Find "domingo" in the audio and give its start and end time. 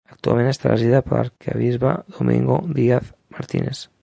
2.17-2.61